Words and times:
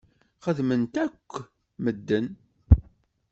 Xedmen-t 0.43 0.95
akk 1.05 1.31
medden. 1.83 2.25